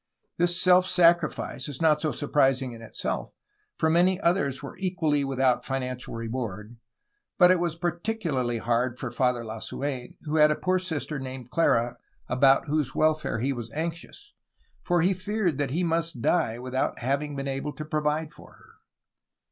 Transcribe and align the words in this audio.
This 0.37 0.59
self 0.59 0.87
sacrifice 0.87 1.69
is 1.69 1.79
not 1.79 2.01
so 2.01 2.11
surprising 2.11 2.71
in 2.71 2.81
itself, 2.81 3.29
for 3.77 3.87
many 3.87 4.19
others 4.21 4.63
were 4.63 4.75
equally 4.79 5.23
without 5.23 5.63
financial 5.63 6.15
reward, 6.15 6.75
but 7.37 7.51
it 7.51 7.59
was 7.59 7.75
particularly 7.75 8.57
hard 8.57 8.97
for 8.97 9.11
Father 9.11 9.43
Lasu^n, 9.43 10.15
who 10.23 10.37
had 10.37 10.49
a 10.49 10.55
poor 10.55 10.79
sister, 10.79 11.19
named 11.19 11.51
Clara, 11.51 11.97
about 12.27 12.65
whose 12.65 12.95
welfare 12.95 13.37
he 13.41 13.53
was 13.53 13.69
anxious, 13.75 14.33
for 14.83 15.03
he 15.03 15.13
feared 15.13 15.59
that 15.59 15.69
he 15.69 15.83
must 15.83 16.19
die 16.19 16.57
without 16.57 16.97
having 16.97 17.35
been 17.35 17.47
able 17.47 17.73
to 17.73 17.85
provide 17.85 18.33
for 18.33 18.53
her. 18.53 18.69